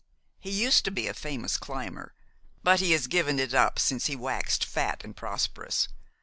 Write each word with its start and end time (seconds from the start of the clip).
He 0.39 0.49
used 0.49 0.83
to 0.85 0.89
be 0.89 1.07
a 1.07 1.13
famous 1.13 1.59
climber; 1.59 2.15
but 2.63 2.79
he 2.79 2.91
has 2.93 3.05
given 3.05 3.37
it 3.39 3.53
up 3.53 3.77
since 3.77 4.07
he 4.07 4.15
waxed 4.15 4.65
fat 4.65 5.03
and 5.03 5.15
prosperous. 5.15 5.89